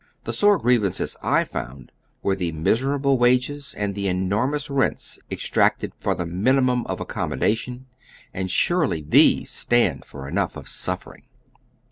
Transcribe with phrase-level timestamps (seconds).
[0.23, 1.91] The sore grievances 1 found
[2.23, 7.85] were the miserable wages and the enormous rents exacted for the minimum of accommoda tion.
[8.33, 11.25] And surely these stand for enough of suffering.